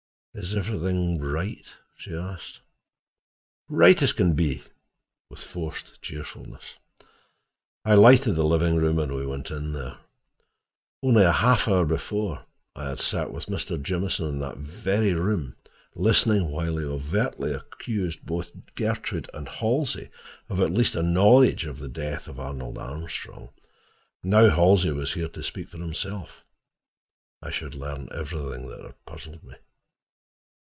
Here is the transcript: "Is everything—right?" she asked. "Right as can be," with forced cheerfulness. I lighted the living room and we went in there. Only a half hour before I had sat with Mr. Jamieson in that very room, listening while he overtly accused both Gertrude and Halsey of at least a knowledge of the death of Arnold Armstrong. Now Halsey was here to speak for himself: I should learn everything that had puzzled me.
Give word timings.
"Is 0.33 0.55
everything—right?" 0.55 1.65
she 1.97 2.15
asked. 2.15 2.61
"Right 3.67 4.01
as 4.01 4.13
can 4.13 4.31
be," 4.31 4.63
with 5.29 5.41
forced 5.43 6.01
cheerfulness. 6.01 6.75
I 7.83 7.95
lighted 7.95 8.35
the 8.37 8.45
living 8.45 8.77
room 8.77 8.97
and 8.97 9.13
we 9.13 9.25
went 9.25 9.51
in 9.51 9.73
there. 9.73 9.97
Only 11.03 11.25
a 11.25 11.33
half 11.33 11.67
hour 11.67 11.83
before 11.83 12.45
I 12.77 12.87
had 12.87 13.01
sat 13.01 13.33
with 13.33 13.47
Mr. 13.47 13.77
Jamieson 13.81 14.25
in 14.25 14.39
that 14.39 14.55
very 14.57 15.13
room, 15.13 15.57
listening 15.95 16.49
while 16.49 16.77
he 16.77 16.85
overtly 16.85 17.51
accused 17.51 18.25
both 18.25 18.53
Gertrude 18.75 19.29
and 19.33 19.49
Halsey 19.49 20.09
of 20.47 20.61
at 20.61 20.71
least 20.71 20.95
a 20.95 21.03
knowledge 21.03 21.65
of 21.65 21.77
the 21.77 21.89
death 21.89 22.29
of 22.29 22.39
Arnold 22.39 22.77
Armstrong. 22.77 23.49
Now 24.23 24.47
Halsey 24.47 24.91
was 24.91 25.11
here 25.11 25.27
to 25.27 25.43
speak 25.43 25.67
for 25.67 25.77
himself: 25.79 26.45
I 27.41 27.49
should 27.49 27.75
learn 27.75 28.07
everything 28.13 28.69
that 28.69 28.79
had 28.81 29.05
puzzled 29.05 29.43
me. 29.43 29.55